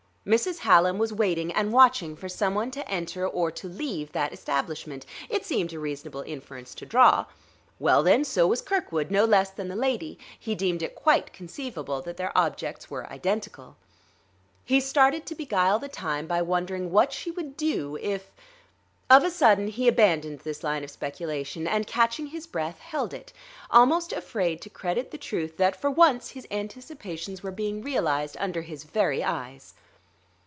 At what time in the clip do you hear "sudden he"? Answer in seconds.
19.31-19.87